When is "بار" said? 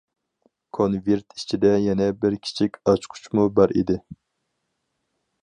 3.61-3.77